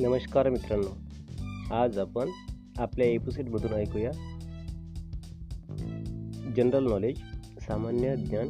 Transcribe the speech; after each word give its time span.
नमस्कार 0.00 0.48
मित्रांनो. 0.50 0.90
आज 1.74 1.98
आपण 1.98 2.28
आपल्या 2.80 3.06
एपिसोडमधून 3.06 3.72
ऐकूया 3.72 4.10
जनरल 6.56 6.86
नॉलेज 6.88 7.18
सामान्य 7.66 8.14
ज्ञान 8.16 8.48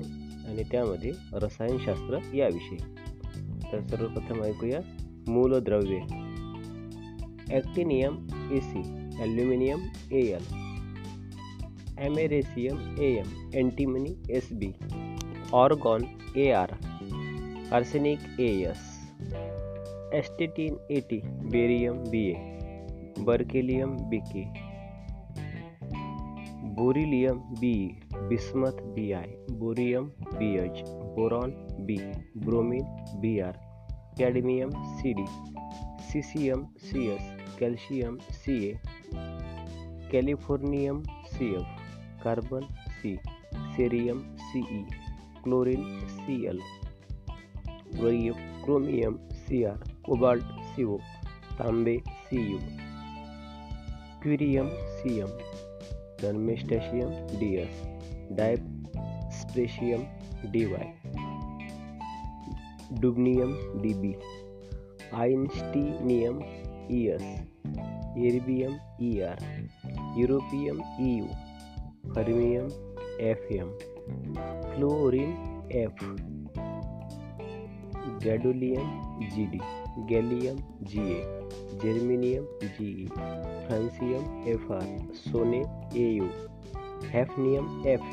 आणि 0.48 0.62
त्यामध्ये 0.62 1.12
रसायनशास्त्र 1.32 2.18
याविषयी. 2.34 2.79
तर 3.72 3.80
सर्वप्रथम 3.80 4.43
ऐकूया 4.45 4.80
मूलद्रव्ये 5.29 6.00
actinium 7.54 8.18
A 8.53 8.61
C 8.61 8.82
aluminium 9.21 9.86
A 10.12 10.21
L 10.21 10.44
americium 11.99 13.00
A 13.00 13.11
M 13.14 13.49
antimony 13.62 14.14
S 14.30 14.49
B 14.53 14.71
argon 15.53 16.04
A 16.36 16.50
R 16.53 16.75
arsenic 17.72 18.40
A 18.40 18.53
S 18.71 18.87
astatine 20.14 20.76
A 20.90 21.00
T 21.08 21.21
barium 21.53 21.96
B 22.11 22.21
A 22.29 23.25
berkelium 23.25 23.90
B 24.11 24.18
K 24.29 24.44
beryllium 26.79 27.39
B 27.61 27.72
bismuth 28.29 28.81
B 28.94 29.11
I 29.12 29.57
bohrium 29.62 30.07
B 30.34 30.48
H 30.58 30.82
boron 31.17 31.53
B 31.89 31.96
bromine 32.44 32.84
B 33.20 33.39
R 33.41 33.58
cadmium 34.19 34.70
C 34.94 35.12
D 35.19 35.27
caesium 36.12 36.64
C 36.84 37.06
S 37.09 37.28
calcium 37.59 38.17
C 38.39 38.56
A 38.69 38.72
californium 40.12 41.03
C 41.27 41.53
F 41.55 42.22
carbon 42.25 42.67
C 43.03 43.17
cerium 43.77 44.25
C 44.47 44.64
E 44.78 44.83
chlorine 45.45 45.84
C 46.17 46.45
L 46.47 46.61
chromium 48.64 49.19
C 49.34 49.62
R 49.64 49.98
cobalt 50.09 50.45
C 50.67 50.84
O 50.84 50.97
तांबे 51.59 51.97
C 52.27 52.42
curium 54.23 54.69
C 54.98 55.19
M 55.20 55.33
darmstadtium 56.23 57.11
D 57.41 57.48
S 57.62 57.83
dysprosium 58.39 60.05
D 60.53 60.64
Y 60.64 60.86
dubnium 63.01 63.53
D 63.83 63.92
B 64.03 64.12
einsteinium 65.25 66.41
E 66.91 67.03
S 67.17 67.27
erbium 68.29 68.79
E 69.01 69.11
R 69.29 69.45
europium 70.20 70.81
E 71.01 71.11
U 71.17 71.27
fermium 72.14 72.70
F 73.27 73.53
M 73.59 73.77
fluorine 74.73 75.36
F 75.83 76.05
gadolinium 78.25 79.29
G 79.29 79.47
D 79.47 79.61
gallium 80.07 80.59
G 80.91 81.01
A 81.13 81.23
germanium 81.83 82.45
G 82.65 82.87
E 83.03 83.07
francium 83.15 84.49
F 84.49 84.73
R 84.73 84.87
सोने 85.15 85.59
A 86.01 86.05
U 86.11 86.29
hafnium 87.13 87.87
F 87.89 88.07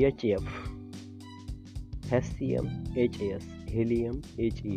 H 0.00 0.24
F 0.24 0.50
hassium 2.12 2.68
H 2.98 3.20
S 3.22 3.48
helium 3.70 4.20
H 4.40 4.62
E 4.66 4.76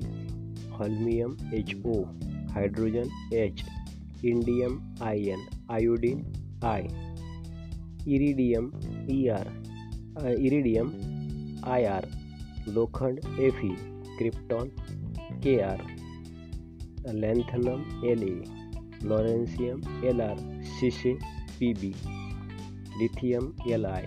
holmium 0.71 1.35
H 1.53 1.75
O 1.85 2.01
hydrogen 2.53 3.35
H 3.35 3.63
indium 4.25 4.79
I 5.03 5.27
N 5.29 5.45
iodine 5.71 6.23
I 6.65 6.87
iridium 8.15 8.71
E 9.11 9.27
R 9.37 9.47
iridium 10.29 10.91
I 11.65 11.85
R 11.85 12.07
लोखंड 12.69 13.19
F 13.39 13.65
E 13.65 13.75
krypton 14.17 14.69
K 15.43 15.59
R 15.61 15.81
lanthanum 17.13 18.05
L 18.09 18.23
A 18.23 18.35
lawrencium 19.07 19.81
L 20.07 20.21
R 20.21 20.37
शिशे 20.79 21.13
P 21.59 21.73
B 21.81 21.93
lithium 22.99 23.51
L 23.73 23.85
I 23.85 24.05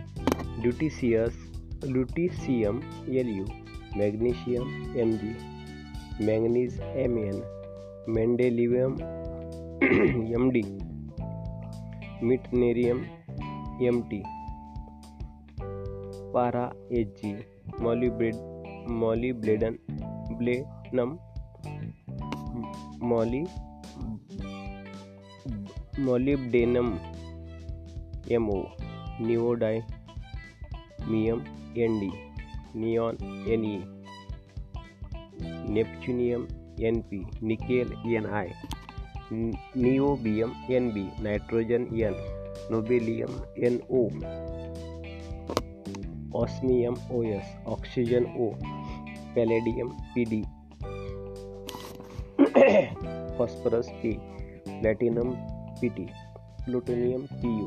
lutetius 0.63 1.39
lutetium 1.85 2.81
L 3.19 3.29
U 3.29 3.45
magnesium 3.97 4.99
M 5.01 5.13
G 5.23 5.35
manganese 6.27 6.81
M 6.81 7.19
N 7.19 7.43
mendelevium 8.09 8.97
M 10.35 10.51
D 10.51 10.63
meitnerium 12.27 13.03
M 13.87 14.01
T 14.11 14.23
पारा 16.35 16.71
H 16.93 17.09
G 17.23 17.35
molybred 17.81 18.35
molybleden 18.91 19.77
blenum 20.95 21.17
moly 23.07 23.45
molybdenum 25.99 26.99
M 28.31 28.51
O 28.51 28.63
neodymium 29.21 31.41
N 31.77 32.01
D, 32.01 32.11
neon, 32.77 33.17
N 33.49 33.83
neptunium, 35.73 36.47
N 36.81 37.01
P, 37.01 37.27
nickel, 37.43 38.15
N 38.15 38.27
I 38.27 38.51
niobium, 39.33 40.53
N 40.71 40.91
B 40.91 41.09
nitrogen 41.23 41.75
N, 41.75 42.15
nobelium, 42.71 43.31
N 43.65 43.81
O 43.91 44.09
osmium 46.39 46.95
O 47.13 47.23
S 47.23 47.57
oxygen 47.67 48.25
O, 48.25 48.51
palladium, 49.35 49.89
P 49.89 50.25
D 50.25 50.45
phosphorus 52.67 53.89
P 54.03 54.13
platinum 54.69 55.31
P 55.81 55.89
T 55.97 56.07
plutonium 56.65 57.27
P 57.33 57.49
U 57.59 57.67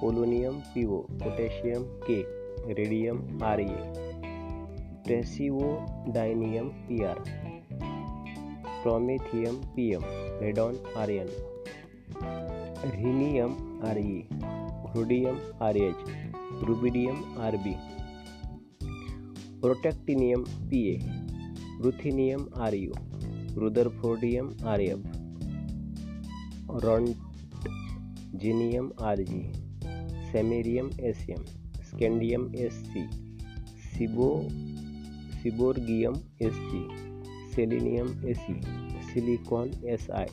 polonium 0.00 0.58
P 0.74 0.84
O 0.86 1.00
potassium 1.22 1.82
K 2.06 2.16
radium 2.78 3.42
R 3.44 3.60
A 3.60 3.66
praseodymium 5.06 6.68
P 6.86 7.02
R 7.04 7.20
promethium 8.82 9.56
P 9.74 9.90
M 9.94 10.04
radon 10.42 10.78
R 11.02 11.10
N 11.10 11.28
rhenium 12.94 13.56
R 13.88 13.98
E 13.98 14.20
rhodium 14.96 15.38
R 15.66 15.76
H 15.88 16.04
rubidium 16.68 17.22
R 17.46 17.56
B 17.66 17.74
protactinium 19.60 20.44
P 20.70 20.86
A 20.92 20.98
ruthenium 21.84 22.48
R 22.66 22.74
U 22.74 22.92
rutherfordium 23.58 24.48
R 24.68 24.80
F 24.80 25.00
roentgenium 26.84 28.90
R 29.02 29.22
G 29.28 29.42
samarium 30.32 30.90
S 31.00 31.26
M 31.30 31.44
scandium 31.90 32.54
S 32.56 32.72
C 32.86 33.02
seabo, 33.92 34.30
seaborgium 35.42 36.14
S 36.42 36.54
C 36.54 36.86
selenium 37.54 38.08
S 38.28 38.38
silicon 39.12 39.70
S 39.88 40.10
I 40.10 40.26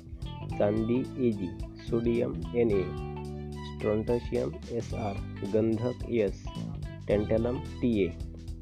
चांदी 0.58 1.00
A 1.28 1.32
G 1.32 1.50
sodium 1.90 2.32
N 2.56 2.72
A 2.72 2.84
strontium 3.68 4.50
S 4.78 4.94
R 5.06 5.16
गंधक 5.54 5.98
S, 6.12 6.44
tantalum 7.08 7.56
T 7.82 7.92
A 8.04 8.06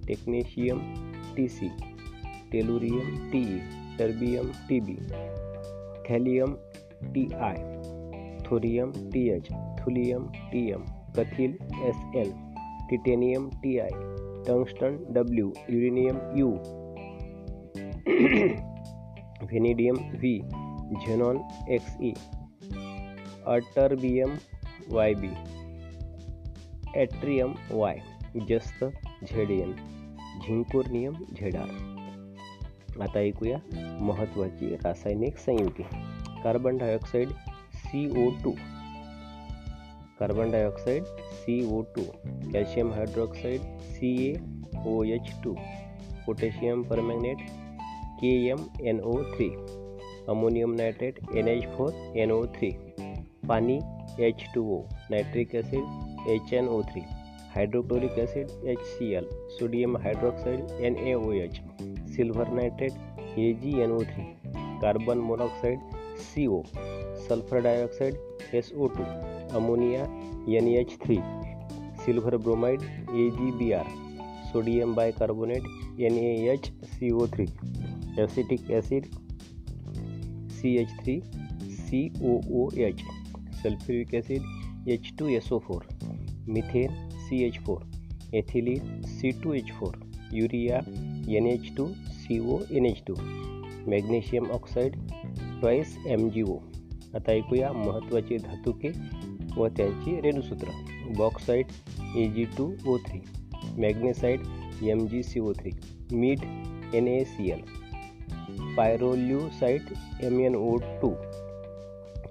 technetium 0.08 0.80
T 1.36 1.48
C 1.48 1.70
tellurium 2.52 3.08
T 3.32 3.42
E 3.56 3.58
terbium 4.00 4.52
T 4.68 4.80
B 4.82 4.96
thallium 6.10 6.56
T 7.14 7.28
I 7.48 7.58
thorium 8.46 8.92
T 9.14 9.28
H 9.30 9.50
thulium 9.80 10.28
T 10.52 10.70
M 10.72 10.84
कथिल 11.18 11.58
S 11.88 12.04
N 12.18 12.32
titanium 12.90 13.50
T 13.64 13.78
I 13.80 13.90
tungsten 14.48 14.98
W 15.14 15.52
uranium 15.70 16.20
U 16.38 16.50
vanadium 19.44 19.96
V 20.14 20.38
xenon 20.98 21.42
X 21.74 21.98
E 22.02 22.14
ytterbium 23.48 24.36
Y 24.92 25.14
B 25.22 25.30
yttrium 26.96 27.54
Y 27.72 28.00
जस्त 28.50 28.84
Z 28.84 29.52
N 29.52 29.74
zirconium 30.42 31.14
Z 31.34 31.56
R 31.56 31.99
आता 33.02 33.20
ऐकूया 33.20 33.58
महत्त्वाची 34.02 34.76
रासायनिक 34.76 35.38
संयुगे। 35.38 35.84
Carbon 36.44 36.78
dioxide 36.78 37.30
C 37.76 38.06
O 38.22 38.30
two 38.44 38.52
carbon 40.20 40.52
dioxide 40.52 41.04
C 41.34 41.62
O 41.76 41.82
two 41.96 42.02
calcium 42.54 42.92
hydroxide 42.94 43.62
C 43.92 44.12
A 44.28 44.34
O 44.88 45.04
H 45.16 45.32
two 45.44 45.56
potassium 46.26 46.82
permanganate 46.84 47.46
K 48.22 48.34
M 48.50 48.66
N 48.82 49.00
O 49.02 49.16
three 49.36 49.50
ammonium 50.30 50.74
nitrate 50.74 51.20
N 51.36 51.48
H 51.48 51.66
four 51.78 51.94
N 52.16 52.32
O 52.32 52.46
three 52.58 52.72
पाणी 53.48 53.80
H 54.20 54.44
two 54.56 54.66
O 54.78 54.82
nitric 55.12 55.56
acid 55.56 56.30
H 56.30 56.54
N 56.54 56.68
O 56.68 56.82
three 56.92 57.02
hydrochloric 57.56 58.20
acid 58.20 58.68
H 58.68 58.80
C 58.88 59.14
L 59.14 59.30
sodium 59.60 59.98
hydroxide 59.98 60.82
N 60.82 60.98
A 60.98 61.14
O 61.14 61.32
H 61.34 61.62
silver 62.16 62.52
nitrate 62.54 63.38
A 63.40 63.54
G 63.62 63.80
N 63.82 63.92
O 63.92 64.00
three 64.04 64.24
carbon 64.82 65.18
monoxide 65.30 65.80
C 66.24 66.48
O 66.48 66.62
sulphur 67.28 67.62
dioxide 67.62 68.56
S 68.56 68.72
O 68.76 68.88
two 68.98 69.04
ammonia 69.58 70.04
N 70.58 70.68
H 70.70 70.98
three 71.04 71.18
silver 72.06 72.38
bromide 72.38 72.82
A 72.82 73.30
G 73.38 73.52
B 73.58 73.72
R 73.72 73.88
sodium 74.52 74.94
bicarbonate 74.96 75.64
N 76.02 76.18
A 76.18 76.32
H 76.54 76.72
C 76.86 77.12
O 77.12 77.28
three 77.34 77.46
acetic 78.20 78.72
acid 78.72 79.06
C 80.52 80.76
H 80.78 80.98
three 81.02 81.20
C 81.76 82.02
O 82.22 82.40
O 82.54 82.70
H 82.88 83.04
sulphuric 83.64 84.16
acid 84.16 84.90
H 84.90 85.14
two 85.20 85.30
S 85.30 85.52
O 85.54 85.60
four 85.60 85.88
methane 86.50 87.10
C 87.20 87.44
H 87.44 87.60
four 87.66 87.86
ethylene 88.36 89.02
C 89.10 89.32
two 89.44 89.54
H 89.54 89.72
four 89.80 90.00
urea 90.34 90.82
N 91.36 91.46
H 91.48 91.72
two 91.78 91.88
N 92.72 92.94
magnesium 93.88 94.52
oxide 94.52 94.96
twice 95.60 95.98
M 96.08 96.30
G 96.30 96.42
O 96.42 96.58
आता 97.16 97.32
ऐकूया 97.32 97.72
महत्त्वाचे 97.72 98.38
धातुके 98.38 98.90
व 99.58 99.68
त्यांची 99.68 100.22
रेणुसूत्र. 100.22 100.68
Bauxite 101.18 101.66
A 102.18 102.28
G 102.28 102.46
two 102.46 102.72
O 102.88 102.98
three 102.98 103.20
magnesite 103.78 104.40
M 104.84 105.08
G 105.08 105.24
C 105.24 105.40
O 105.40 105.54
three 105.54 105.72
मीठ 106.14 106.40
N 106.94 107.08
A 107.08 107.24
C 107.24 107.52
L 107.52 107.62
pyrolusite 108.78 109.82
M 110.24 110.40
N 110.40 110.56
O 110.56 110.76
two 110.76 111.10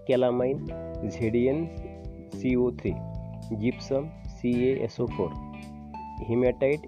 calamine 0.09 0.67
Z N 1.09 1.67
C 2.35 2.55
O 2.55 2.71
three 2.71 2.91
gypsum 3.56 4.06
C 4.27 4.69
A 4.71 4.85
S 4.85 5.01
O 5.01 5.06
four 5.06 5.29
hematite 6.29 6.81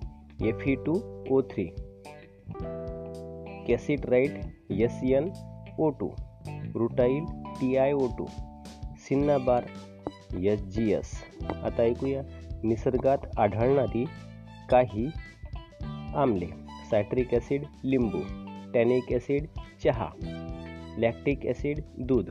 F 0.42 0.68
E 0.68 0.74
two 0.74 1.00
O 1.30 1.40
three 1.42 1.68
cassiterite 3.70 4.72
S 4.82 5.00
N 5.04 5.30
O 5.78 5.88
two 6.00 6.10
rutile 6.74 7.24
T 7.60 7.76
I 7.76 7.92
O 7.92 8.06
two 8.18 8.26
cinnabar 9.08 9.64
S 10.44 10.60
G 10.74 10.90
S 10.92 11.12
आता 11.50 11.82
ऐकूया 11.82 12.22
निसर्गात 12.64 13.26
आढळणारी 13.38 14.04
काही 14.70 15.08
आमले. 16.14 16.46
Citric 16.90 17.34
acid 17.34 17.64
लिंबू 17.84 18.18
tannic 18.74 19.12
acid 19.12 19.46
चहा 19.84 20.08
lactic 20.98 21.46
acid 21.46 21.80
दूध 21.98 22.30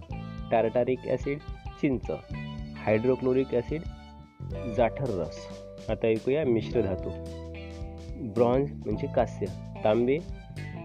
tartaric 0.52 1.08
acid 1.08 1.40
चिंच 1.82 2.10
हायड्रोक्लोरिक 2.86 3.54
ॲसिड 3.56 3.82
जाठर 4.78 5.10
रस. 5.20 5.38
आता 5.90 6.08
ऐकूया 6.08 6.44
मिश्र 6.46 6.82
धातू. 6.82 7.10
ब्रॉन्झ 8.34 8.70
म्हणजे 8.72 9.08
कास्य. 9.16 9.46
तांबे 9.84 10.18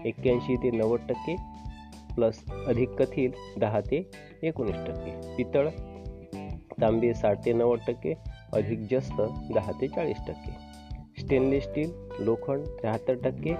एक्क्याऐंशी 0.05 0.55
ते 0.63 0.71
नव्वद 0.71 1.07
टक्के 1.09 1.35
प्लस 2.15 2.43
अधिक 2.67 2.89
कथील 3.01 3.31
दहा 3.59 3.79
ते 3.81 3.97
एकोणीस 4.43 4.75
टक्के. 4.87 5.11
पितळ 5.37 5.69
तांबे 6.81 7.13
साठ 7.13 7.45
ते 7.45 7.53
नव्वद 7.53 7.79
टक्के 7.87 8.13
अधिक 8.53 8.87
जास्त 8.91 9.21
दहा 9.53 9.71
ते 9.81 9.87
चाळीस 9.87 10.17
टक्के. 10.27 10.51
स्टेनलेस 11.21 11.63
स्टील 11.63 11.91
लोखंड 12.25 12.65
त्र्याहत्तर 12.79 13.15
टक्के 13.23 13.53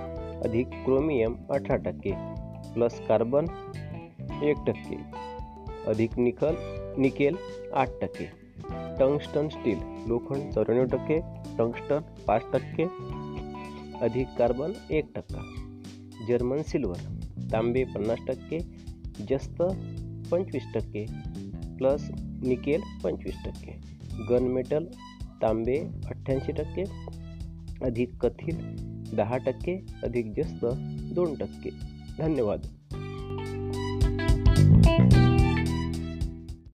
अधिक 0.46 0.70
क्रोमियम 0.86 1.36
अठरा 1.50 1.76
टक्के 1.86 2.12
प्लस 2.74 3.00
कार्बन 3.08 3.46
एक 4.44 4.64
टक्के 4.68 4.98
अधिक 5.90 6.18
निकल 6.18 6.56
निकेल 7.00 7.36
आठ 7.74 7.90
टक्के. 8.02 8.26
टंगस्टन 9.00 9.48
स्टील 9.50 9.80
लोखंड 10.08 10.52
चौऱ्याण्णव 10.54 10.98
टक्के 10.98 11.20
टंगस्टन 11.58 12.00
पाच 12.28 12.42
टक्के 12.54 12.84
अधिक 14.06 14.28
कार्बन 14.38 14.74
एक 14.92 15.12
टक्का. 15.16 15.65
जर्मन 16.28 16.62
सिल्वर, 16.62 16.98
तांबे 17.52 17.84
पन्नास 17.84 18.18
टक्के, 18.28 18.60
जस्त 19.26 19.58
पंचवीस 20.32 20.64
टक्के, 20.76 21.06
प्लस 21.78 22.12
निकेल 22.44 22.82
पंचवीस 23.04 23.36
टक्के, 23.46 23.72
गन 24.26 24.44
मेटल, 24.44 24.86
तांबे 25.42 25.78
अठ्ठ्याऐंशी 26.06 26.52
टक्के, 26.52 26.84
अधिक 27.86 28.26
कथित 28.26 28.56
दहा 29.16 29.38
टक्के, 29.38 29.72
अधिक 30.04 30.34
जस्त 30.34 30.60
दोन 31.16 31.36
टक्के. 31.36 31.70
धन्यवाद. 32.24 32.85